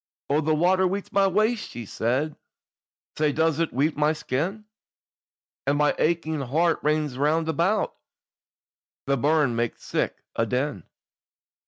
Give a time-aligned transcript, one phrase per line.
[0.31, 2.35] "Oh, the water weets my waist," she said,
[3.19, 4.65] "Sae does it weet my skin,
[5.67, 7.93] And my aching heart rins round about,
[9.05, 10.85] The burn maks sic a din.